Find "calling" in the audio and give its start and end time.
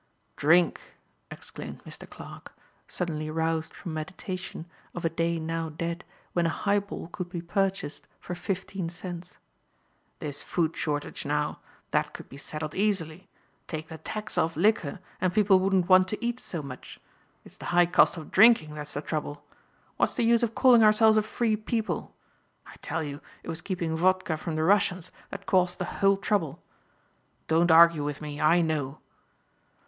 20.55-20.81